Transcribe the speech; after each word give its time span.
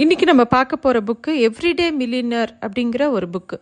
இன்றைக்கி 0.00 0.22
நம்ம 0.22 0.44
பார்க்க 0.44 0.76
போகிற 0.76 1.02
புக்கு 1.06 1.38
எவ்ரிடே 1.40 1.90
மில்லினர் 1.98 2.48
அப்படிங்கிற 2.60 3.10
ஒரு 3.10 3.28
புக்கு 3.28 3.60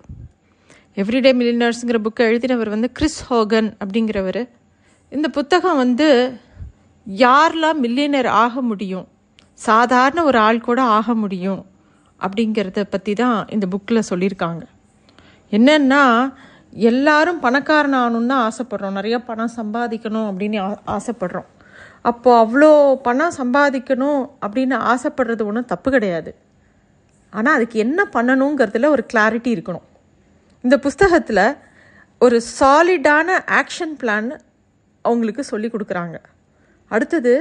எவ்ரிடே 0.97 1.33
மில்லினர்ஸுங்கிற 1.33 2.05
புக்கை 2.05 2.21
எழுதினவர் 2.21 2.69
வந்து 2.69 2.93
கிறிஸ் 2.93 3.33
ஹோகன் 3.33 3.77
அப்படிங்கிறவர். 3.85 4.49
இந்த 5.11 5.29
புத்தகம் 5.29 5.77
வந்து 5.77 6.39
யாரெல்லாம் 7.17 7.77
மில்லியனர் 7.83 8.27
ஆக 8.27 8.63
முடியும்? 8.63 9.09
சாதாரண 9.53 10.25
ஒரு 10.25 10.39
ஆள் 10.39 10.61
கூட 10.61 10.83
ஆக 10.83 11.15
முடியும் 11.15 11.67
அப்படிங்கிறத 12.21 12.85
பற்றி 12.91 13.13
தான் 13.13 13.47
இந்த 13.49 13.67
புக்கில் 13.67 14.03
சொல்லியிருக்காங்க. 14.11 14.63
என்னென்னா 15.51 16.33
எல்லாரும் 16.71 17.41
பணக்காரன் 17.41 17.95
ஆகணும்னு 17.95 18.27
தான் 18.27 18.53
நிறையா 18.53 18.91
நிறைய 18.91 19.19
பணம் 19.19 19.51
சம்பாதிக்கணும் 19.57 20.33
அப்படின்னு 20.33 20.57
ஆ- 20.57 20.81
அப்போ 22.11 22.31
அவ்வளோ 22.43 22.71
பணம் 23.07 23.37
சம்பாதிக்கணும் 23.41 24.21
அப்படின்னு 24.45 24.77
ஆசைப்படுறது 24.93 25.43
ஒன்றும் 25.49 25.71
தப்பு 25.73 25.89
கிடையாது. 25.95 26.31
ஆனால் 27.33 27.57
அதுக்கு 27.57 27.79
என்ன 27.85 28.01
பண்ணணுங்கிறதுல 28.17 28.91
ஒரு 28.97 29.03
கிளாரிட்டி 29.13 29.51
இருக்கணும். 29.57 29.87
இந்த 30.65 30.77
புஸ்தகத்தில் 30.87 31.45
ஒரு 32.21 32.37
சாலிடான 32.59 33.29
ஆக்ஷன் 33.61 33.95
பிளான் 34.01 34.31
அவங்களுக்கு 35.05 35.43
சொல்லி 35.53 35.69
கொடுக்குறாங்க. 35.73 36.17
அடுத்தது 36.91 37.33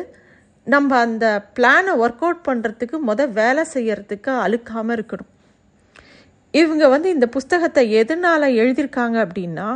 நம்ம 0.68 0.92
அந்த 1.06 1.26
பிளானை 1.58 1.92
ஒர்க் 2.04 2.24
அவுட் 2.26 2.46
பண்ணுறதுக்கு 2.48 2.98
மொதல் 3.10 3.36
வேலை 3.40 3.64
செய்கிறதுக்கு 3.74 4.32
அழுக்காமல் 4.46 4.96
இருக்கணும். 4.98 5.30
இவங்க 6.54 6.84
வந்து 6.96 7.08
இந்த 7.16 7.28
புஸ்தகத்தை 7.36 7.84
எதனால் 8.02 8.56
எழுதியிருக்காங்க 8.62 9.18
அப்படின்னா 9.26 9.68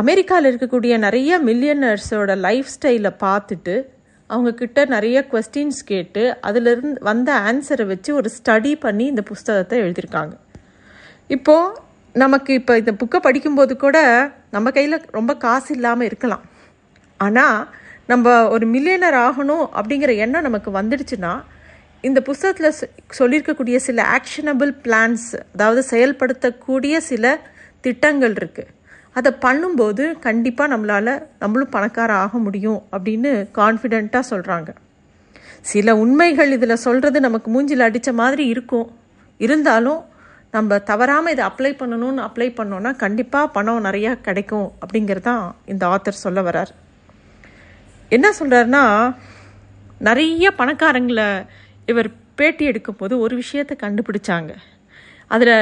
அமெரிக்காவில் 0.00 0.48
இருக்கக்கூடிய 0.50 0.94
நிறைய 1.04 1.38
மில்லியனர்ஸோட 1.48 2.32
லைஃப் 2.46 2.72
ஸ்டைலை 2.74 3.12
பார்த்துட்டு 3.22 3.74
அவங்கக்கிட்ட 4.30 4.80
நிறைய 4.94 5.18
கொஸ்டின்ஸ் 5.32 5.80
கேட்டு 5.90 6.22
அதிலிருந்து 6.48 6.98
வந்த 7.08 7.30
ஆன்சரை 7.48 7.84
வச்சு 7.92 8.10
ஒரு 8.18 8.28
ஸ்டடி 8.36 8.72
பண்ணி 8.84 9.04
இந்த 9.12 9.22
புஸ்தகத்தை 9.30 9.76
எழுதியிருக்காங்க. 9.84 10.34
இப்போது 11.36 11.74
நமக்கு 12.14 12.52
இப்போ 12.60 12.74
இந்த 12.82 12.92
புக்கை 13.00 13.18
படிக்கும்போது 13.28 13.74
கூட 13.84 13.96
நம்ம 14.50 14.70
கையில் 14.76 14.98
ரொம்ப 15.18 15.32
காசு 15.46 15.70
இல்லாமல் 15.76 16.08
இருக்கலாம். 16.10 16.44
ஆனால் 17.20 17.58
நம்ம 18.12 18.36
ஒரு 18.54 18.64
மில்லியனர் 18.74 19.18
ஆகணும் 19.26 19.66
அப்படிங்கிற 19.78 20.12
எண்ணம் 20.24 20.46
நமக்கு 20.48 20.70
வந்துடுச்சுன்னா 20.78 21.34
இந்த 22.04 22.20
புஸ்தகத்தில் 22.28 22.80
சொல்லியிருக்கக்கூடிய 23.18 23.76
சில 23.88 24.00
ஆக்ஷனபிள் 24.18 24.72
பிளான்ஸ் 24.84 25.30
அதாவது 25.54 25.82
செயல்படுத்தக்கூடிய 25.92 26.96
சில 27.10 27.36
திட்டங்கள் 27.84 28.34
இருக்குது 28.40 28.72
அதை 29.16 29.32
பண்ணும்போது 29.40 30.18
கண்டிப்பாக 30.18 30.72
நம்மளால் 30.72 31.12
நம்மளும் 31.38 31.68
பணக்கார 31.68 32.12
ஆக 32.12 32.38
முடியும் 32.38 32.80
அப்படின்னு 32.92 33.30
கான்ஃபிடெண்ட்டாக 33.54 34.28
சொல்கிறாங்க 34.30 34.70
சில 35.60 35.96
உண்மைகள் 35.96 36.52
இதில் 36.52 36.82
சொல்கிறது 36.86 37.20
நமக்கு 37.20 37.48
மூஞ்சில் 37.50 37.86
அடித்த 37.88 38.12
மாதிரி 38.12 38.46
இருக்கும். 38.46 38.88
இருந்தாலும் 39.38 40.04
நம்ம 40.50 40.78
தவறாமல் 40.78 41.32
இதை 41.32 41.44
அப்ளை 41.46 41.72
பண்ணணும்னு 41.78 42.22
அப்ளை 42.26 42.48
பண்ணோன்னா 42.58 42.96
கண்டிப்பாக 42.96 43.52
பணம் 43.56 43.84
நிறையா 43.84 44.12
கிடைக்கும் 44.20 44.72
அப்படிங்கிறதான் 44.80 45.44
இந்த 45.64 45.86
ஆத்தர் 45.86 46.22
சொல்ல 46.24 46.42
வரார் 46.42 46.72
என்ன 48.08 48.32
சொல்கிறாருன்னா 48.40 48.84
நிறைய 49.98 50.52
பணக்காரங்களை 50.58 51.46
இவர் 51.86 52.10
பேட்டி 52.34 52.64
எடுக்கும்போது 52.70 53.14
ஒரு 53.18 53.34
விஷயத்தை 53.36 53.76
கண்டுபிடிச்சாங்க. 53.80 54.52
அதில் 55.26 55.58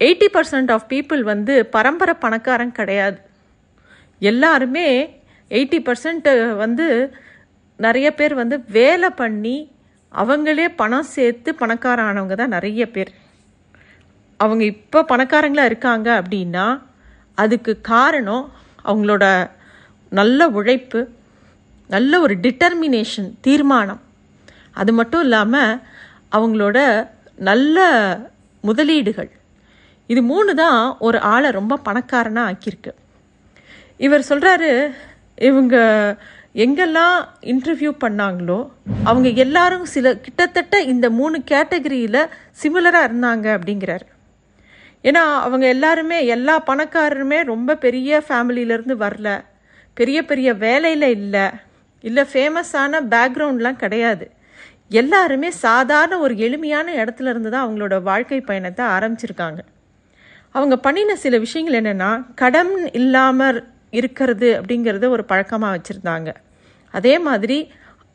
எயிட்டி 0.00 0.28
பர்சன்ட் 0.32 0.70
ஆஃப் 0.72 0.86
பீப்புள் 0.88 1.22
வந்து 1.22 1.66
பரம்பரை 1.66 2.14
பணக்காரன் 2.14 2.72
கிடையாது. 2.72 3.18
எல்லாருமே 4.18 4.86
எயிட்டி 5.50 5.78
பர்சன்ட் 5.86 6.56
வந்து 6.56 7.16
நிறைய 7.76 8.14
பேர் 8.14 8.34
வந்து 8.34 8.64
வேலை 8.68 9.10
பண்ணி 9.10 9.72
அவங்களே 10.12 10.66
பணம் 10.76 11.02
சேர்த்து 11.02 11.54
பணக்காரானவங்க 11.60 12.34
தான் 12.34 12.54
நிறைய 12.56 12.90
பேர். 12.90 13.10
அவங்க 14.36 14.64
இப்போ 14.64 15.04
பணக்காரங்களாக 15.08 15.64
இருக்காங்க 15.64 16.22
அப்படின்னா 16.22 16.66
அதுக்கு 17.34 17.80
காரணம் 17.80 18.52
அவங்களோட 18.84 19.50
நல்ல 20.08 20.48
உழைப்பு 20.48 21.00
நல்ல 21.88 22.20
ஒரு 22.20 22.34
டிட்டர்மினேஷன் 22.34 23.28
தீர்மானம். 23.40 24.00
அது 24.72 24.92
மட்டும் 24.92 25.20
இல்லாமல் 25.20 25.80
அவங்களோட 26.32 27.08
நல்ல 27.50 27.86
முதலீடுகள் 28.60 29.30
இது 30.12 30.20
மூணு 30.32 30.50
தான் 30.62 30.80
ஒரு 31.06 31.18
ஆளை 31.34 31.50
ரொம்ப 31.58 31.78
பணக்காரனாக 31.86 32.50
ஆக்கியிருக்கு. 32.50 32.92
இவர் 34.06 34.28
சொல்கிறாரு 34.28 34.70
இவங்க 35.48 35.76
எங்கெல்லாம் 36.64 37.16
இன்டர்வியூ 37.52 37.90
பண்ணாங்களோ 38.04 38.60
அவங்க 39.04 39.28
எல்லாரும் 39.44 39.84
சில 39.94 40.14
கிட்டத்தட்ட 40.26 40.76
இந்த 40.92 41.06
மூணு 41.18 41.36
கேட்டகரியில் 41.50 42.22
சிமிலராக 42.62 43.08
இருந்தாங்க 43.10 43.46
அப்படிங்கிறாரு. 43.56 44.06
ஏன்னா 45.08 45.22
அவங்க 45.46 45.66
எல்லாருமே 45.74 46.18
எல்லா 46.36 46.54
பணக்காரருமே 46.70 47.38
ரொம்ப 47.52 47.76
பெரிய 47.84 48.22
ஃபேமிலியிலேருந்து 48.28 48.96
வரல. 49.04 49.28
பெரிய 49.94 50.18
பெரிய 50.30 50.48
வேலையில் 50.64 51.08
இல்லை. 51.18 51.46
இல்லை 52.00 52.24
ஃபேமஸான 52.32 53.00
பேக்ரவுண்ட்லாம் 53.14 53.82
கிடையாது. 53.84 54.26
எல்லாருமே 55.02 55.48
சாதாரண 55.64 56.18
ஒரு 56.18 56.34
எளிமையான 56.46 56.92
இடத்துல 57.02 57.32
இருந்து 57.32 57.50
தான் 57.50 57.64
அவங்களோட 57.66 57.96
வாழ்க்கை 58.02 58.40
பயணத்தை 58.40 58.84
ஆரம்பிச்சிருக்காங்க. 58.96 59.60
அவங்க 60.54 60.76
பண்ணின 60.86 61.16
சில 61.24 61.38
விஷயங்கள் 61.38 61.78
என்னென்னா 61.80 62.10
கடன் 62.40 62.72
இல்லாமல் 63.00 63.58
இருக்கிறது 63.98 64.48
அப்படிங்கிறத 64.58 65.08
ஒரு 65.16 65.24
பழக்கமாக 65.24 65.74
வச்சுருந்தாங்க. 65.76 66.30
அதே 66.94 67.14
மாதிரி 67.26 67.58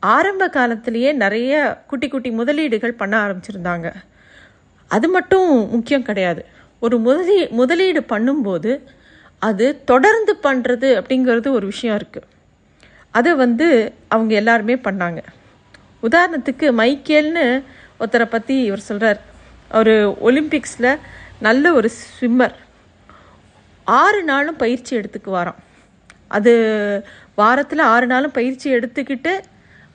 ஆரம்ப 0.02 0.48
காலத்திலேயே 0.48 1.10
நிறைய 1.24 1.52
குட்டி 1.90 2.08
குட்டி 2.08 2.30
முதலீடுகள் 2.30 3.00
பண்ண 3.02 3.14
ஆரம்பிச்சிருந்தாங்க. 3.24 3.88
அது 4.90 5.06
மட்டும் 5.08 5.48
முக்கியம் 5.74 6.08
கிடையாது. 6.08 6.42
ஒரு 6.82 6.96
முதலீ 6.98 7.38
முதலீடு 7.60 8.00
பண்ணும்போது 8.12 8.72
அது 9.42 9.66
தொடர்ந்து 9.90 10.32
பண்ணுறது 10.46 10.88
அப்படிங்கிறது 10.98 11.48
ஒரு 11.58 11.66
விஷயம் 11.72 11.96
இருக்குது 12.00 12.30
அதை 13.14 13.32
வந்து 13.44 13.66
அவங்க 14.08 14.32
எல்லாருமே 14.34 14.76
பண்ணாங்க. 14.86 15.20
உதாரணத்துக்கு 16.08 16.66
மைக்கேல்னு 16.80 17.44
ஒருத்தரை 18.00 18.26
பற்றி 18.30 18.54
இவர் 18.68 18.88
சொல்கிறார் 18.88 19.20
ஒரு 19.80 19.94
ஒலிம்பிக்ஸில் 20.28 20.90
நல்ல 21.46 21.72
ஒரு 21.78 21.88
ஸ்விம்மர் 22.00 22.56
ஆறு 23.86 24.20
நாளும் 24.30 24.60
பயிற்சி 24.62 24.92
எடுத்துக்குவாராம். 24.98 25.60
அது 26.36 26.52
வாரத்தில் 27.40 27.82
ஆறு 27.92 28.06
நாளும் 28.12 28.36
பயிற்சி 28.38 28.66
எடுத்துக்கிட்டு 28.76 29.32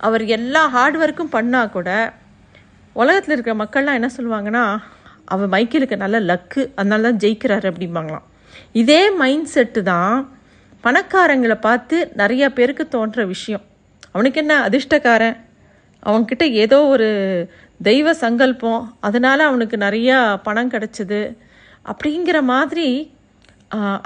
அவர் 0.08 0.24
எல்லா 0.38 0.62
ஹார்ட் 0.76 0.98
ஒர்க்கும் 1.04 1.34
பண்ணால் 1.36 1.74
கூட 1.76 1.90
உலகத்தில் 2.96 3.34
இருக்கிற 3.36 3.56
மக்கள்லாம் 3.62 3.98
என்ன 4.00 4.10
சொல்லுவாங்கன்னா 4.18 4.64
அவர் 5.34 5.54
மைக்கேலுக்கு 5.54 6.04
நல்ல 6.04 6.20
லக்கு 6.30 6.62
அதனால 6.80 7.06
தான் 7.08 7.22
ஜெயிக்கிறாரு 7.24 7.66
அப்படிம்பாங்களாம். 7.72 8.26
இதே 8.82 9.02
மைண்ட் 9.22 9.52
செட்டு 9.56 9.82
தான் 9.92 10.16
பணக்காரங்களை 10.84 11.58
பார்த்து 11.68 11.98
நிறைய 12.22 12.44
பேருக்கு 12.58 12.84
தோன்ற 12.96 13.26
விஷயம். 13.34 13.64
அவனுக்கு 14.14 14.40
என்ன 14.44 14.54
அதிர்ஷ்டக்காரன்? 14.68 15.38
அவன்கிட்ட 16.04 16.46
ஏதோ 16.64 16.78
ஒரு 16.94 17.08
தெய்வ 17.88 18.14
சங்கல்பம் 18.24 18.84
அதனால் 19.08 19.42
அவனுக்கு 19.48 19.78
நிறையா 19.86 20.18
பணம் 20.48 20.72
கிடச்சிது. 20.74 21.22
அப்படிங்கிற 21.92 22.38
மாதிரி 22.54 22.88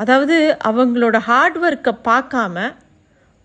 அதாவது 0.02 0.38
அவங்களோட 0.70 1.18
ஹார்ட் 1.28 1.58
ஒர்க்கை 1.66 1.94
பார்க்காம 2.08 2.56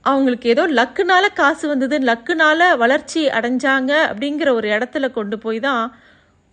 அவங்களுக்கு 0.05 0.47
ஏதோ 0.55 0.65
லக்குனால 0.79 1.25
காசு 1.41 1.65
வந்தது 1.73 1.97
லக்குனால 2.11 2.61
வளர்ச்சி 2.83 3.23
அடைஞ்சாங்க 3.39 3.93
அப்படிங்கிற 4.11 4.49
ஒரு 4.59 4.69
இடத்துல 4.77 5.07
கொண்டு 5.17 5.37
போய் 5.45 5.61
தான் 5.69 5.85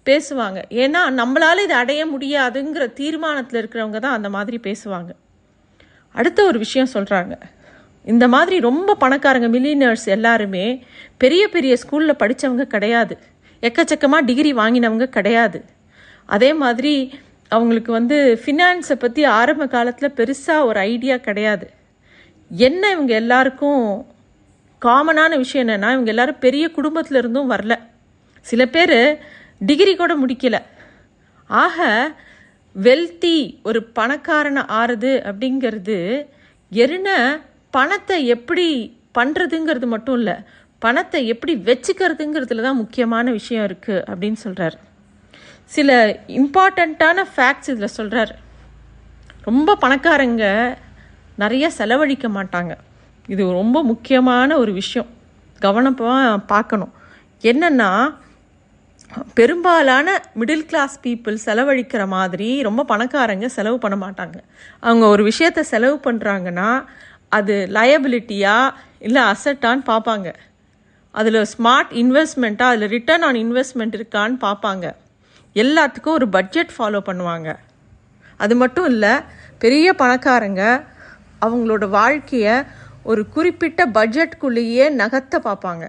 பேசுவாங்க. 0.05 0.59
ஏன்னா 0.83 1.01
நம்மளால் 1.19 1.63
இதை 1.65 1.75
அடைய 1.83 2.01
முடியாதுங்கிற 2.13 2.85
தீர்மானத்தில் 2.99 3.59
இருக்கிறவங்க 3.61 3.99
தான் 4.05 4.17
அந்த 4.17 4.29
மாதிரி 4.35 4.57
பேசுவாங்க. 4.67 5.11
அடுத்த 6.15 6.39
ஒரு 6.49 6.57
விஷயம் 6.65 6.93
சொல்கிறாங்க 6.95 7.35
இந்த 8.07 8.25
மாதிரி 8.33 8.55
ரொம்ப 8.69 8.95
பணக்காரங்க 9.03 9.47
மில்லியனர்ஸ் 9.53 10.07
எல்லாருமே 10.15 10.65
பெரிய 11.23 11.43
பெரிய 11.55 11.73
ஸ்கூலில் 11.83 12.19
படித்தவங்க 12.21 12.65
கிடையாது. 12.73 13.15
எக்கச்சக்கமாக 13.67 14.27
டிகிரி 14.29 14.51
வாங்கினவங்க 14.61 15.07
கிடையாது. 15.17 15.59
அதே 16.29 16.51
மாதிரி 16.63 16.93
அவங்களுக்கு 17.51 17.91
வந்து 17.91 18.17
ஃபினான்ஸை 18.41 18.95
பற்றி 19.03 19.23
ஆரம்ப 19.39 19.63
காலத்தில் 19.73 20.15
பெருசாக 20.19 20.67
ஒரு 20.69 20.79
ஐடியா 20.91 21.15
கிடையாது. 21.27 21.65
என்ன 22.51 22.91
இவங்க 22.95 23.13
எல்லாருக்கும் 23.21 23.83
காமனான 24.81 25.31
விஷயம் 25.43 25.63
என்னென்னா 25.65 25.89
இவங்க 25.95 26.11
எல்லாரும் 26.13 26.43
பெரிய 26.45 26.65
குடும்பத்தில் 26.77 27.19
இருந்தும் 27.21 27.51
வரல. 27.51 27.75
சில 28.45 28.61
பேர் 28.75 28.97
டிகிரி 29.69 29.93
கூட 29.95 30.13
முடிக்கலை. 30.21 30.61
ஆக 31.49 31.87
வெல்த்தி 32.75 33.37
ஒரு 33.69 33.79
பணக்காரனை 33.99 34.63
ஆறுது 34.79 35.11
அப்படிங்கிறது 35.29 35.97
என்ன 36.71 37.09
பணத்தை 37.77 38.17
எப்படி 38.35 38.67
பண்ணுறதுங்கிறது 39.17 39.87
மட்டும் 39.93 40.17
இல்லை 40.19 40.35
பணத்தை 40.85 41.21
எப்படி 41.33 41.53
வச்சுக்கிறதுங்கிறதுல 41.69 42.65
தான் 42.67 42.81
முக்கியமான 42.83 43.31
விஷயம் 43.39 43.65
இருக்குது 43.69 44.03
அப்படின்னு 44.11 44.39
சொல்கிறார் 44.45 44.75
சில 45.75 45.91
இம்பார்ட்டண்ட்டான 46.39 47.23
ஃபேக்ட்ஸ் 47.33 47.71
இதில் 47.73 47.95
சொல்கிறார் 47.99 48.33
ரொம்ப 49.47 49.77
பணக்காரங்க 49.83 50.43
நிறைய 51.41 51.65
செலவழிக்க 51.77 52.27
மாட்டாங்க. 52.35 52.73
இது 53.33 53.43
ரொம்ப 53.61 53.77
முக்கியமான 53.89 54.57
ஒரு 54.61 54.71
விஷயம். 54.81 55.09
கவனமாக 55.65 56.37
பார்க்கணும். 56.53 56.93
என்னென்னா 57.51 57.89
பெரும்பாலான 59.39 60.07
மிடில் 60.39 60.65
கிளாஸ் 60.69 60.95
பீப்புள் 61.03 61.35
செலவழிக்கிற 61.45 62.03
மாதிரி 62.15 62.49
ரொம்ப 62.67 62.81
பணக்காரங்க 62.91 63.47
செலவு 63.57 63.77
பண்ண 63.83 63.97
மாட்டாங்க. 64.05 64.37
அவங்க 64.85 65.05
ஒரு 65.13 65.23
விஷயத்த 65.31 65.63
செலவு 65.73 65.97
பண்ணுறாங்கன்னா 66.07 66.69
அது 67.37 67.55
லயபிலிட்டியா 67.77 68.57
இல்லை 69.07 69.21
அசட்டான்னு 69.33 69.83
பார்ப்பாங்க. 69.91 70.29
அதில் 71.19 71.39
ஸ்மார்ட் 71.53 71.91
இன்வெஸ்ட்மெண்ட்டாக 72.01 72.73
அதில் 72.73 72.91
ரிட்டர்ன் 72.95 73.25
ஆன் 73.27 73.39
இன்வெஸ்ட்மெண்ட் 73.45 73.95
இருக்கான்னு 73.97 74.37
பார்ப்பாங்க 74.45 74.85
எல்லாத்துக்கும் 75.55 76.17
ஒரு 76.19 76.27
பட்ஜெட் 76.37 76.71
ஃபாலோ 76.77 76.99
பண்ணுவாங்க. 77.09 77.49
அது 78.43 78.53
மட்டும் 78.61 78.87
இல்லை 78.93 79.13
பெரிய 79.63 79.87
பணக்காரங்க 80.01 80.63
அவங்களோட 81.45 81.85
வாழ்க்கையை 81.99 82.55
ஒரு 83.11 83.21
குறிப்பிட்ட 83.35 83.81
பட்ஜெட்குள்ளேயே 83.97 84.85
நகர்த்த 85.01 85.35
பார்ப்பாங்க 85.47 85.85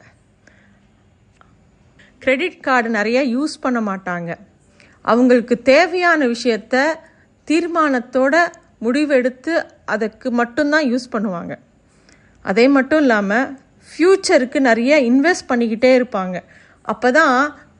கிரெடிட் 2.23 2.63
கார்டு 2.67 2.89
நிறைய 2.99 3.19
யூஸ் 3.37 3.55
பண்ண 3.61 3.79
மாட்டாங்க. 3.91 4.31
அவங்களுக்கு 5.05 5.55
தேவையான 5.73 6.21
விஷயத்த 6.27 6.77
தீர்மானத்தோட 7.49 8.37
முடிவெடுத்து 8.85 9.53
அதுக்கு 9.95 10.29
மட்டும்தான் 10.41 10.89
யூஸ் 10.93 11.13
பண்ணுவாங்க. 11.13 11.53
அதே 12.45 12.65
மட்டும் 12.77 13.01
இல்லாமல் 13.05 13.47
ஃப்யூச்சருக்கு 13.89 14.61
நிறைய 14.69 14.93
இன்வெஸ்ட் 15.11 15.49
பண்ணிக்கிட்டே 15.49 15.91
இருப்பாங்க. 15.99 16.37
அப்போ 16.93 17.11
தான் 17.11 17.39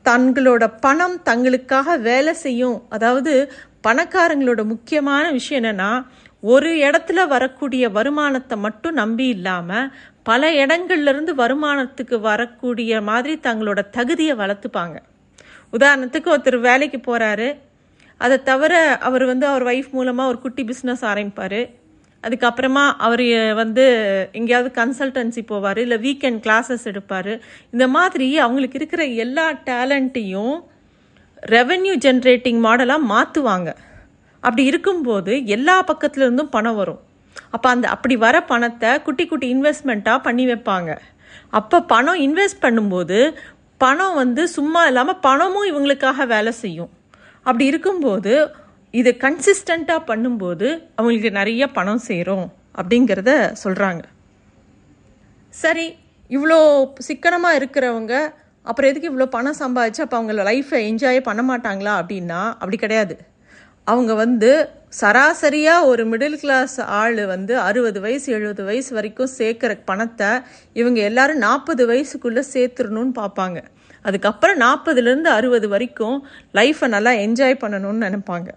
தங்களோட 0.09 0.63
பணம் 0.85 1.17
தங்களுக்காக 1.29 1.97
வேலை 2.09 2.33
செய்யும். 2.45 2.77
அதாவது 2.89 3.33
பணக்காரங்களோட 3.87 4.61
முக்கியமான 4.73 5.25
விஷயம் 5.31 5.59
என்னென்னா 5.61 5.91
ஒரு 6.43 6.71
இடத்துல 6.87 7.19
வரக்கூடிய 7.27 7.83
வருமானத்தை 7.89 8.55
மட்டும் 8.65 8.97
நம்பி 9.01 9.27
இல்லாமல் 9.27 9.89
பல 10.23 10.49
இடங்கள்லேருந்து 10.63 11.33
வருமானத்துக்கு 11.43 12.15
வரக்கூடிய 12.29 13.01
மாதிரி 13.09 13.33
தங்களோட 13.47 13.79
தகுதியை 13.97 14.35
வளர்த்துப்பாங்க. 14.41 14.97
உதாரணத்துக்கு 15.73 16.31
ஒருத்தர் 16.33 16.59
வேலைக்கு 16.67 16.99
போகிறாரு 17.07 17.47
அதை 18.21 18.37
தவிர 18.43 18.73
அவர் 19.07 19.25
வந்து 19.25 19.45
அவர் 19.47 19.65
ஒய்ஃப் 19.71 19.91
மூலமாக 19.91 20.31
ஒரு 20.31 20.39
குட்டி 20.39 20.63
பிஸ்னஸ் 20.63 21.03
ஆரம்பிப்பார். 21.11 21.61
அதுக்கப்புறமா 22.23 22.83
அவர் 23.07 23.25
வந்து 23.61 23.83
எங்கேயாவது 24.37 24.69
கன்சல்டன்சி 24.79 25.41
போவார் 25.51 25.79
இல்லை 25.83 25.97
வீக்கெண்ட் 26.05 26.39
கிளாஸஸ் 26.45 26.85
எடுப்பார். 26.91 27.33
இந்த 27.73 27.85
மாதிரி 27.97 28.27
அவங்களுக்கு 28.45 28.79
இருக்கிற 28.79 29.03
எல்லா 29.25 29.45
டேலண்ட்டையும் 29.69 30.55
ரெவென்யூ 31.55 31.95
ஜென்ரேட்டிங் 32.05 32.61
மாடலாக 32.67 33.09
மாற்றுவாங்க 33.13 33.69
அப்படி 34.43 34.63
இருக்கும்போது 34.71 35.33
எல்லா 35.55 35.75
பக்கத்துலேருந்தும் 35.91 36.53
பணம் 36.55 36.79
வரும். 36.81 37.01
அப்போ 37.55 37.67
அந்த 37.69 37.87
அப்படி 37.95 38.15
வர 38.25 38.35
பணத்தை 38.51 38.91
குட்டி 39.05 39.25
குட்டி 39.25 39.47
இன்வெஸ்ட்மெண்ட்டாக 39.55 40.25
பண்ணி 40.27 40.45
வைப்பாங்க. 40.51 40.91
அப்போ 41.59 41.77
பணம் 41.93 42.19
இன்வெஸ்ட் 42.27 42.63
பண்ணும்போது 42.65 43.17
பணம் 43.77 44.15
வந்து 44.21 44.43
சும்மா 44.57 44.81
இல்லாமல் 44.89 45.19
பணமும் 45.27 45.67
இவங்களுக்காக 45.71 46.25
வேலை 46.35 46.51
செய்யும். 46.63 46.91
அப்படி 47.45 47.65
இருக்கும்போது 47.71 48.33
இதை 48.93 49.11
கன்சிஸ்டண்ட்டாக 49.23 50.07
பண்ணும்போது 50.09 50.67
அவங்களுக்கு 50.95 51.31
நிறைய 51.39 51.63
பணம் 51.77 52.03
சேரும் 52.09 52.47
அப்படிங்கிறத 52.79 53.31
சொல்கிறாங்க 53.63 54.03
சரி 55.53 55.87
இவ்வளோ 56.29 56.59
சிக்கனமாக 57.07 57.57
இருக்கிறவங்க 57.59 58.13
அப்புறம் 58.65 58.89
எதுக்கு 58.91 59.09
இவ்வளோ 59.11 59.27
பணம் 59.35 59.59
சம்பாதிச்சு 59.59 60.01
அப்போ 60.03 60.17
அவங்க 60.17 60.33
லைஃப்பை 60.49 60.79
என்ஜாய் 60.89 61.19
பண்ண 61.27 61.41
மாட்டாங்களா 61.49 61.93
அப்படின்னா 61.99 62.39
அப்படி 62.59 62.77
கிடையாது. 62.77 63.15
அவங்க 63.87 64.13
வந்து 64.13 64.49
சராசரியாக 64.99 65.87
ஒரு 65.91 66.03
மிடில் 66.11 66.37
கிளாஸ் 66.41 66.75
ஆள் 66.99 67.21
வந்து 67.33 67.53
அறுபது 67.67 67.99
வயசு 68.05 68.27
எழுபது 68.37 68.63
வயசு 68.69 68.91
வரைக்கும் 68.97 69.31
சேர்க்குற 69.37 69.71
பணத்தை 69.89 70.29
இவங்க 70.73 70.99
எல்லாரும் 71.09 71.43
நாற்பது 71.47 71.83
வயசுக்குள்ளே 71.91 72.43
சேர்த்துடணும்னு 72.53 73.13
பார்ப்பாங்க. 73.21 73.59
அதுக்கப்புறம் 74.05 74.61
நாற்பதுலேருந்து 74.65 75.31
அறுபது 75.37 75.67
வரைக்கும் 75.73 76.17
லைஃப்பை 76.59 76.87
நல்லா 76.95 77.11
என்ஜாய் 77.25 77.61
பண்ணணும்னு 77.63 78.05
நினைப்பாங்க. 78.07 78.49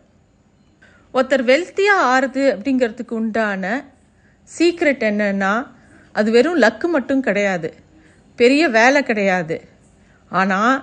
ஒருத்தர் 1.15 1.45
வெல்த்தியாக 1.51 2.09
ஆறுது 2.15 2.45
அப்படிங்கிறதுக்கு 2.55 3.15
உண்டான 3.21 3.65
சீக்ரெட் 4.49 5.05
என்னன்னா 5.11 5.53
அது 6.15 6.29
வெறும் 6.37 6.61
லக்கு 6.65 6.87
மட்டும் 6.95 7.25
கிடையாது. 7.27 7.69
பெரிய 8.39 8.63
வேலை 8.77 9.01
கிடையாது. 9.11 9.57
ஆனால் 10.33 10.77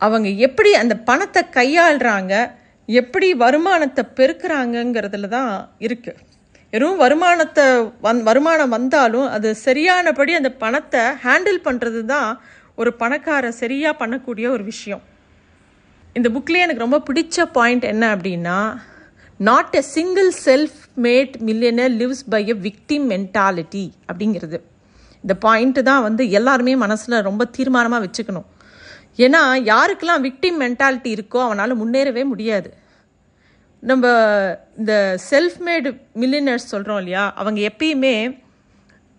அவங்க 0.00 0.28
எப்படி 0.46 0.70
அந்த 0.82 0.94
பணத்தை 1.08 1.42
கையாளுறாங்க 1.58 2.34
எப்படி 2.88 3.28
வருமானத்தை 3.44 4.02
பெருக்கிறாங்கங்கிறதுல 4.18 5.28
தான் 5.36 5.52
இருக்குது 5.86 6.20
வெறும் 6.72 6.98
வருமானத்தை 7.02 7.64
வந் 8.06 8.20
வருமானம் 8.28 8.74
வந்தாலும் 8.76 9.28
அது 9.36 9.48
சரியானபடி 9.66 10.32
அந்த 10.40 10.50
பணத்தை 10.62 11.02
ஹேண்டில் 11.24 11.64
பண்ணுறது 11.66 12.00
தான் 12.04 12.28
ஒரு 12.80 12.90
பணக்கார 13.02 13.50
சரியாக 13.62 14.00
பண்ணக்கூடிய 14.02 14.46
ஒரு 14.56 14.64
விஷயம். 14.72 15.02
இந்த 16.16 16.28
புக்லேயே 16.36 16.64
எனக்கு 16.66 16.86
ரொம்ப 16.86 17.00
பிடிச்ச 17.08 17.44
பாயிண்ட் 17.56 17.84
என்ன 17.92 18.04
அப்படின்னா 18.14 18.58
not 19.48 19.76
a 19.78 19.80
single 19.94 20.30
self 20.46 20.80
made 21.04 21.34
millionaire 21.48 21.92
lives 22.00 22.24
by 22.32 22.40
a 22.52 22.54
victim 22.64 23.04
mentality 23.12 23.84
அப்படிங்கிறது. 24.08 24.58
இந்த 25.24 25.34
பாயிண்ட்டு 25.44 25.82
தான் 25.88 26.02
வந்து 26.06 26.22
எல்லாருமே 26.38 26.72
மனசில் 26.82 27.16
ரொம்ப 27.28 27.42
தீர்மானமாக 27.56 28.04
வச்சுக்கணும். 28.06 28.48
ஏன்னா 29.24 29.40
யாருக்கெல்லாம் 29.70 30.24
விக்டிம் 30.26 30.58
மென்டாலிட்டி 30.64 31.10
இருக்கோ 31.16 31.38
அவனால் 31.46 31.72
முன்னேறவே 31.82 32.24
முடியாது. 32.32 32.68
நம்ம 33.82 34.04
இந்த 34.80 34.92
செல்ஃப் 35.30 35.58
மேடு 35.68 35.92
மில்லினர்ஸ் 36.22 36.70
சொல்கிறோம் 36.72 37.00
இல்லையா 37.02 37.24
அவங்க 37.42 37.60
எப்பயுமே 37.70 38.14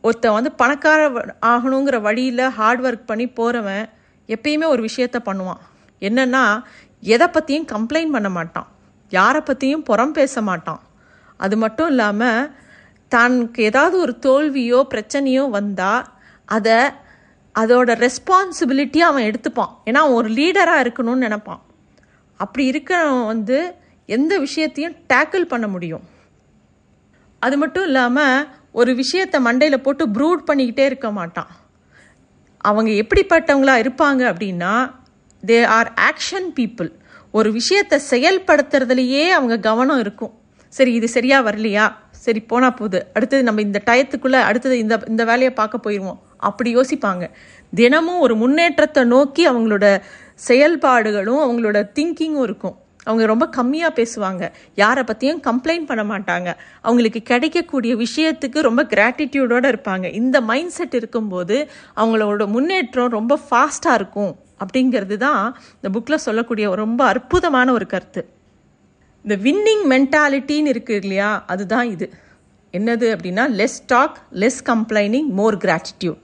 ஒருத்தன் 0.04 0.38
வந்து 0.38 0.52
பணக்கார 0.62 1.02
ஆகணுங்கிற 1.54 2.00
வழியில் 2.08 2.44
ஹார்ட் 2.60 2.84
ஒர்க் 2.88 3.10
பண்ணி 3.12 3.28
போகிறவன் 3.40 3.86
எப்பயுமே 4.36 4.70
ஒரு 4.76 4.84
விஷயத்த 4.90 5.18
பண்ணுவான். 5.30 5.64
என்னென்னா 6.02 6.44
எதை 7.16 7.30
பற்றியும் 7.38 7.68
கம்ப்ளைண்ட் 7.74 8.16
பண்ண 8.18 8.32
மாட்டான். 8.38 8.70
யாரை 9.12 9.42
பற்றியும் 9.42 9.84
புறம் 9.84 10.16
பேச 10.20 10.42
மாட்டான். 10.42 10.82
அது 11.38 11.56
மட்டும் 11.58 11.88
இல்லாமல் 11.88 12.50
தனக்கு 13.12 13.64
ஏதாவது 13.64 13.96
ஒரு 14.00 14.14
தோல்வியோ 14.26 14.80
பிரச்சனையோ 14.94 15.44
வந்தால் 15.50 16.04
அதை 16.46 16.80
அதோட 17.56 17.90
ரெஸ்பான்சிபிலிட்டியை 18.06 19.06
அவன் 19.12 19.28
எடுத்துப்பான். 19.30 19.74
ஏன்னா 19.86 20.00
அவன் 20.04 20.20
ஒரு 20.22 20.30
லீடராக 20.30 20.84
இருக்கணும்னு 20.84 21.26
நினப்பான். 21.28 21.62
அப்படி 22.40 22.64
இருக்கிறவன் 22.72 23.26
வந்து 23.26 23.58
எந்த 24.06 24.34
விஷயத்தையும் 24.40 24.96
டேக்கிள் 25.14 25.52
பண்ண 25.54 25.68
முடியும். 25.68 26.06
அது 27.40 27.56
மட்டும் 27.58 27.84
இல்லாமல் 27.84 28.48
ஒரு 28.72 28.92
விஷயத்தை 28.96 29.38
மண்டையில் 29.46 29.84
போட்டு 29.86 30.04
ப்ரூட் 30.08 30.48
பண்ணிக்கிட்டே 30.50 30.86
இருக்க 30.86 31.12
மாட்டான். 31.12 31.52
அவங்க 32.58 32.92
எப்படிப்பட்டவங்களா 33.04 33.76
இருப்பாங்க 33.84 34.22
அப்படின்னா 34.32 34.74
தே 35.44 35.58
ஆர் 35.78 35.90
ஆக்ஷன் 36.10 36.50
பீப்புள் 36.60 36.90
ஒரு 37.32 37.52
விஷயத்தை 37.52 38.00
செயல்படுத்துறதுலையே 38.10 39.30
அவங்க 39.30 39.58
கவனம் 39.58 40.00
இருக்கும். 40.00 40.34
சரி 40.68 40.94
இது 40.94 41.08
சரியாக 41.08 41.52
வரலையா? 41.52 41.86
சரி 42.10 42.40
போனால் 42.40 42.74
போகுது. 42.74 43.00
அடுத்தது 43.14 43.44
நம்ம 43.44 43.62
இந்த 43.62 43.82
டயத்துக்குள்ளே 43.86 44.40
அடுத்தது 44.42 44.78
இந்த 44.78 44.96
இந்த 45.08 45.24
வேலையை 45.24 45.52
பார்க்க 45.52 45.80
போயிடுவோம் 45.86 46.20
அப்படி 46.38 46.76
யோசிப்பாங்க. 46.76 47.30
தினமும் 47.74 48.20
ஒரு 48.20 48.36
முன்னேற்றத்தை 48.36 49.04
நோக்கி 49.04 49.50
அவங்களோட 49.50 50.02
செயல்பாடுகளும் 50.48 51.42
அவங்களோட 51.46 51.90
திங்கிங்கும் 51.96 52.42
இருக்கும். 52.42 52.76
அவங்க 53.04 53.26
ரொம்ப 53.26 53.50
கம்மியாக 53.58 53.92
பேசுவாங்க. 54.00 54.52
யாரை 54.76 55.04
பற்றியும் 55.04 55.42
கம்ப்ளைண்ட் 55.48 55.86
பண்ண 55.86 56.04
மாட்டாங்க. 56.04 56.50
அவங்களுக்கு 56.82 57.22
கிடைக்கக்கூடிய 57.22 57.96
விஷயத்துக்கு 57.96 58.60
ரொம்ப 58.60 58.84
கிராட்டிடியூடோடு 58.84 59.70
இருப்பாங்க. 59.74 60.14
இந்த 60.14 60.42
மைண்ட் 60.42 60.70
செட் 60.70 60.94
இருக்கும்போது 60.94 61.70
அவங்களோட 61.96 62.48
முன்னேற்றம் 62.48 63.10
ரொம்ப 63.10 63.40
ஃபாஸ்ட்டாக 63.50 63.94
இருக்கும். 63.94 64.36
அப்படிங்கிறது 64.64 65.18
தான் 65.18 65.42
இந்த 65.78 65.90
புக்கில் 65.96 66.24
சொல்லக்கூடிய 66.28 66.74
ரொம்ப 66.84 67.02
அற்புதமான 67.06 67.68
ஒரு 67.72 67.86
கருத்து. 67.94 68.22
இந்த 69.26 69.36
வின்னிங் 69.46 69.86
மென்டாலிட்டின்னு 69.94 70.72
இருக்கு 70.74 70.94
இல்லையா? 71.04 71.32
அதுதான் 71.54 71.88
இது. 71.96 72.08
என்னது 72.74 73.08
அப்படின்னா 73.16 73.46
less 73.60 73.80
talk 73.86 74.18
less 74.42 74.60
complaining 74.70 75.30
more 75.40 75.58
gratitude 75.66 76.22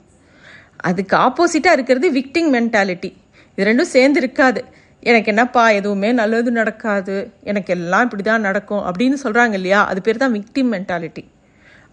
அதுக்கு 0.90 1.16
ஆப்போசிட்டாக 1.18 1.78
இருக்கிறது 1.78 2.08
விக்டிங் 2.12 2.50
மென்டாலிட்டி 2.56 3.10
இது 3.58 3.68
ரெண்டும் 3.70 3.94
சேர்ந்து 3.96 4.20
இருக்காது. 4.24 4.62
எனக்கு 5.04 5.30
என்னப்பா 5.32 5.64
எதுவுமே 5.70 6.10
நல்லது 6.12 6.50
நடக்காது. 6.52 7.16
எனக்கு 7.44 7.72
எல்லாம் 7.78 8.06
இப்படி 8.08 8.24
தான் 8.24 8.42
நடக்கும் 8.42 8.84
அப்படின்னு 8.90 9.18
சொல்கிறாங்க 9.24 9.56
இல்லையா? 9.60 9.82
அது 9.90 10.00
பேர் 10.02 10.24
தான் 10.24 10.36
விக்டிம் 10.38 10.72
மென்டாலிட்டி 10.76 11.24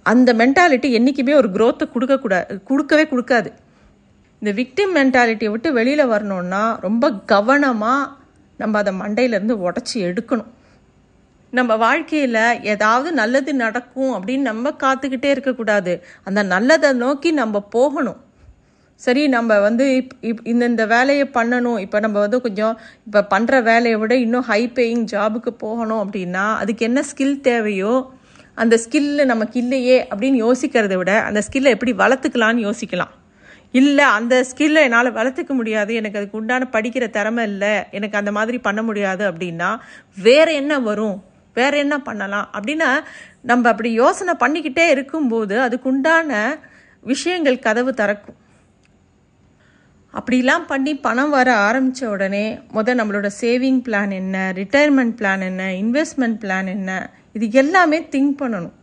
அந்த 0.06 0.30
மென்டாலிட்டி 0.40 0.88
என்றைக்குமே 0.98 1.34
ஒரு 1.40 1.48
குரோத்தை 1.56 1.84
கொடுக்கக்கூடாது 1.92 2.62
கொடுக்கவே 2.70 3.04
கொடுக்காது. 3.12 3.50
இந்த 4.44 4.52
விக்டிம் 4.58 4.90
மென்டாலிட்டியை 4.96 5.50
விட்டு 5.52 5.68
வெளியில் 5.76 6.10
வரணும்னா 6.10 6.62
ரொம்ப 6.86 7.04
கவனமாக 7.30 8.00
நம்ம 8.58 8.78
அதை 8.82 8.92
மண்டையிலேருந்து 8.98 9.54
உடச்சி 9.66 9.94
எடுக்கணும். 10.08 10.50
நம்ம 11.52 11.76
வாழ்க்கையில் 11.84 12.40
ஏதாவது 12.72 13.12
நல்லது 13.20 13.52
நடக்கும் 13.62 14.12
அப்படின்னு 14.16 14.48
நம்ம 14.50 14.72
காத்துக்கிட்டே 14.82 15.30
இருக்கக்கூடாது. 15.34 15.94
அந்த 16.28 16.42
நல்லதை 16.52 16.90
நோக்கி 17.04 17.32
நம்ம 17.40 17.64
போகணும். 17.76 18.20
சரி 19.00 19.24
நம்ம 19.36 19.58
வந்து 19.68 19.86
இப் 20.00 20.14
இப் 20.32 20.44
இந்தந்த 20.52 20.88
வேலையை 20.94 21.26
பண்ணணும். 21.38 21.80
இப்போ 21.86 22.04
நம்ம 22.06 22.20
வந்து 22.26 22.42
கொஞ்சம் 22.48 22.76
இப்போ 23.06 23.24
பண்ணுற 23.32 23.62
வேலையை 23.70 23.96
விட 24.04 24.14
இன்னும் 24.26 24.46
ஹை 24.52 24.62
பேயிங் 24.78 25.08
ஜாபுக்கு 25.16 25.52
போகணும் 25.66 26.04
அப்படின்னா 26.04 26.46
அதுக்கு 26.60 26.88
என்ன 26.90 27.02
ஸ்கில் 27.12 27.36
தேவையோ 27.50 27.96
அந்த 28.62 28.74
ஸ்கில்லு 28.86 29.24
நமக்கு 29.34 29.58
இல்லையே 29.64 29.98
அப்படின்னு 30.12 30.46
யோசிக்கிறத 30.46 30.96
விட 30.98 31.12
அந்த 31.28 31.42
ஸ்கில்லை 31.48 31.70
எப்படி 31.76 31.94
வளர்த்துக்கலான்னு 32.04 32.70
யோசிக்கலாம். 32.70 33.14
இல்லை 33.80 34.04
அந்த 34.04 34.44
ஸ்கில்லை 34.48 34.82
என்னால் 34.86 35.14
வளர்த்துக்க 35.14 35.48
முடியாது. 35.48 35.94
எனக்கு 35.94 36.18
அதுக்கு 36.18 36.38
உண்டான 36.38 36.68
படிக்கிற 36.72 37.10
திறமை 37.10 37.44
இல்லை. 37.44 37.74
எனக்கு 37.90 38.18
அந்த 38.18 38.32
மாதிரி 38.32 38.58
பண்ண 38.58 38.82
முடியாது 38.82 39.30
அப்படின்னா 39.30 39.70
வேறு 40.16 40.54
என்ன 40.54 40.78
வரும்? 40.78 41.24
வேறு 41.54 41.78
என்ன 41.78 41.98
பண்ணலாம்? 41.98 42.48
அப்படின்னா 42.52 42.88
நம்ம 43.42 43.68
அப்படி 43.68 43.92
யோசனை 43.92 44.34
பண்ணிக்கிட்டே 44.40 44.88
இருக்கும்போது 44.88 45.60
அதுக்கு 45.60 45.88
உண்டான 45.88 46.58
விஷயங்கள் 47.00 47.58
கதவு 47.58 47.92
திறக்கும். 47.94 48.38
அப்படிலாம் 50.14 50.66
பண்ணி 50.66 50.92
பணம் 50.96 51.30
வர 51.30 51.48
ஆரம்பித்த 51.54 52.08
உடனே 52.08 52.58
முத 52.74 52.90
நம்மளோட 53.00 53.28
சேவிங் 53.40 53.80
பிளான் 53.86 54.12
என்ன? 54.12 54.52
ரிட்டையர்மெண்ட் 54.56 55.16
பிளான் 55.20 55.42
என்ன? 55.42 55.64
இன்வெஸ்ட்மெண்ட் 55.82 56.38
பிளான் 56.44 56.66
என்ன? 56.66 57.10
இது 57.32 57.50
எல்லாமே 57.50 57.98
திங்க் 58.10 58.36
பண்ணணும். 58.38 58.76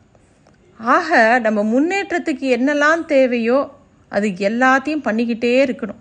ஆக 0.77 1.39
நம்ம 1.39 1.63
முன்னேற்றத்துக்கு 1.74 2.48
என்னெல்லாம் 2.57 3.05
தேவையோ 3.05 3.60
அது 4.12 4.27
எல்லாத்தையும் 4.50 5.06
பண்ணிக்கிட்டே 5.08 5.51
இருக்கணும். 5.65 6.00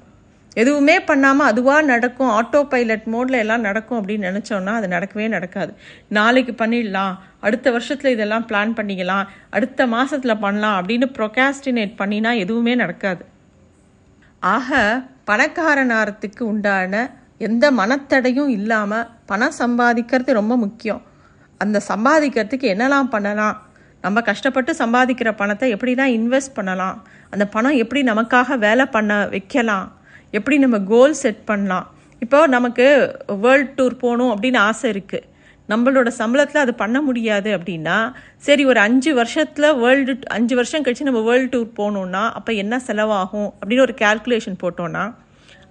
எதுவுமே 0.55 0.95
பண்ணாமல் 1.01 1.47
அதுவாக 1.47 1.83
நடக்கும் 1.83 2.31
ஆட்டோ 2.31 2.61
பைலட் 2.69 3.05
மோடில் 3.13 3.39
எல்லாம் 3.39 3.61
நடக்கும் 3.61 3.99
அப்படின்னு 3.99 4.27
நினச்சோன்னா 4.29 4.73
அது 4.79 4.87
நடக்கவே 4.87 5.29
நடக்காது. 5.29 5.73
நாளைக்கு 6.09 6.53
பண்ணிடலாம் 6.53 7.15
அடுத்த 7.41 7.71
வருஷத்தில் 7.71 8.13
இதெல்லாம் 8.13 8.47
பிளான் 8.47 8.77
பண்ணிக்கலாம் 8.79 9.29
அடுத்த 9.51 9.87
மாதத்தில் 9.87 10.37
பண்ணலாம் 10.37 10.77
அப்படின்னு 10.81 11.09
ப்ரொகாஸ்டினேட் 11.19 11.95
பண்ணினா 11.99 12.33
எதுவுமே 12.39 12.75
நடக்காது. 12.75 13.23
ஆக 14.41 15.01
பணக்காரனாரத்துக்கு 15.27 16.43
உண்டான 16.43 16.95
எந்த 17.39 17.65
மனத்தடையும் 17.71 18.53
இல்லாமல் 18.59 19.09
பணம் 19.27 19.59
சம்பாதிக்கிறது 19.59 20.33
ரொம்ப 20.33 20.57
முக்கியம். 20.57 21.03
அந்த 21.59 21.79
சம்பாதிக்கிறதுக்கு 21.89 22.67
என்னெல்லாம் 22.75 23.13
பண்ணலாம்? 23.15 23.57
நம்ம 24.05 24.21
கஷ்டப்பட்டு 24.21 24.73
சம்பாதிக்கிற 24.83 25.31
பணத்தை 25.41 25.67
எப்படிலாம் 25.75 26.13
இன்வெஸ்ட் 26.19 26.57
பண்ணலாம். 26.59 26.99
அந்த 27.31 27.45
பணம் 27.47 27.81
எப்படி 27.83 28.03
நமக்காக 28.03 28.59
வேலை 28.67 28.87
பண்ண 28.87 29.19
வைக்கலாம். 29.35 29.89
எப்படி 30.31 30.59
நம்ம 30.59 30.79
கோல் 30.93 31.17
செட் 31.23 31.43
பண்ணலாம். 31.45 31.87
இப்போ 32.23 32.39
நமக்கு 32.57 32.87
வேர்ல்ட் 33.45 33.75
டூர் 33.81 33.97
போகணும் 34.05 34.33
அப்படின்னு 34.35 34.59
ஆசை 34.69 34.87
இருக்குது 34.95 35.27
நம்மளோட 35.69 36.09
சம்பளத்தில் 36.19 36.63
அது 36.63 36.73
பண்ண 36.75 36.99
முடியாது 37.01 37.51
அப்படின்னா 37.59 37.97
சரி 38.37 38.63
ஒரு 38.65 38.81
அஞ்சு 38.81 39.11
வருஷத்தில் 39.15 39.77
வேர்ல்டு 39.83 40.15
அஞ்சு 40.37 40.55
வருஷம் 40.55 40.85
கழித்து 40.85 41.09
நம்ம 41.09 41.23
வேர்ல்டு 41.31 41.51
டூர் 41.55 41.69
போகணுன்னா 41.81 42.23
அப்போ 42.39 42.53
என்ன 42.63 42.81
செலவாகும் 42.87 43.51
அப்படின்னு 43.61 43.87
ஒரு 43.89 43.95
கால்குலேஷன் 44.01 44.63
போட்டோன்னா 44.63 45.05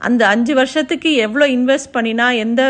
அந்த 0.01 0.21
அஞ்சு 0.27 0.53
வருஷத்துக்கு 0.53 1.09
எவ்வளோ 1.25 1.45
இன்வெஸ்ட் 1.47 1.95
பண்ணினா 1.95 2.27
எந்த 2.37 2.61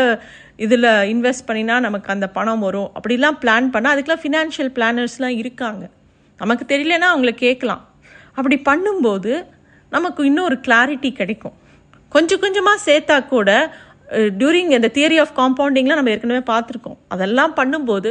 இதில் 0.64 0.88
இன்வெஸ்ட் 1.12 1.46
பண்ணினா 1.48 1.76
நமக்கு 1.86 2.08
அந்த 2.14 2.26
பணம் 2.36 2.62
வரும். 2.66 2.88
அப்படிலாம் 2.98 3.38
பிளான் 3.42 3.68
பண்ணால் 3.74 3.92
அதுக்கெலாம் 3.94 4.22
ஃபினான்ஷியல் 4.24 4.70
பிளானர்ஸ்லாம் 4.76 5.36
இருக்காங்க. 5.42 5.82
நமக்கு 6.40 6.64
தெரியலனா 6.72 7.06
அவங்கள 7.12 7.32
கேட்கலாம். 7.44 7.82
அப்படி 8.38 8.56
பண்ணும்போது 8.70 9.32
நமக்கு 9.94 10.20
இன்னும் 10.28 10.46
ஒரு 10.48 10.56
கிளாரிட்டி 10.66 11.10
கிடைக்கும். 11.20 11.54
கொஞ்சம் 12.14 12.42
கொஞ்சமாக 12.44 12.78
சேர்த்தா 12.86 13.16
கூட 13.34 13.50
டியூரிங் 14.40 14.72
இந்த 14.76 14.88
தியரி 14.96 15.16
ஆஃப் 15.22 15.34
காம்பவுண்டிங்லாம் 15.40 15.98
நம்ம 16.00 16.12
ஏற்கனவே 16.14 16.42
பார்த்துருக்கோம். 16.52 16.98
அதெல்லாம் 17.14 17.52
பண்ணும்போது 17.60 18.10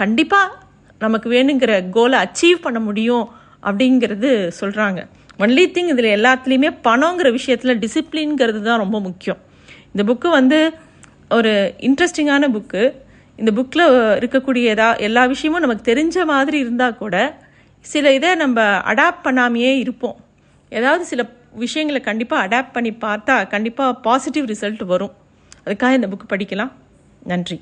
கண்டிப்பாக 0.00 0.56
நமக்கு 1.04 1.28
வேணுங்கிற 1.34 1.72
கோலை 1.96 2.18
அச்சீவ் 2.24 2.64
பண்ண 2.66 2.78
முடியும் 2.88 3.26
அப்படிங்கிறது 3.68 4.30
சொல்கிறாங்க 4.60 5.00
ஒன்லி 5.44 5.64
திங் 5.74 5.90
இதில் 5.92 6.10
எல்லாத்துலேயுமே 6.18 6.70
பணங்கிற 6.86 7.28
விஷயத்தில் 7.38 7.80
டிசிப்ளின்ங்கிறது 7.84 8.60
தான் 8.68 8.82
ரொம்ப 8.84 8.98
முக்கியம். 9.06 9.40
இந்த 9.92 10.02
புக்கு 10.08 10.28
வந்து 10.38 10.58
ஒரு 11.30 11.74
இன்ட்ரெஸ்டிங்கான 11.78 12.46
புக்கு 12.56 12.82
இந்த 13.36 13.50
புக்கில் 13.56 13.84
இருக்கக்கூடியதா 14.20 14.98
எல்லா 14.98 15.24
விஷயமும் 15.26 15.60
நமக்கு 15.60 15.94
தெரிஞ்ச 15.94 16.24
மாதிரி 16.24 16.58
இருந்தால் 16.58 16.96
கூட 16.96 17.16
சில 17.80 18.12
இதை 18.12 18.34
நம்ம 18.34 18.60
அடாப்ட் 18.92 19.24
பண்ணாமையே 19.24 19.72
இருப்போம். 19.76 20.16
ஏதாவது 20.70 21.04
சில 21.04 21.24
விஷயங்களை 21.52 22.00
கண்டிப்பாக 22.02 22.46
அடாப்ட் 22.46 22.72
பண்ணி 22.72 22.90
பார்த்தா 22.90 23.48
கண்டிப்பாக 23.48 24.00
பாசிட்டிவ் 24.00 24.44
ரிசல்ட் 24.44 24.84
வரும். 24.84 25.12
அதுக்காக 25.66 25.92
இந்த 25.92 26.06
புக் 26.06 26.32
படிக்கலாம். 26.32 26.72
நன்றி. 27.22 27.60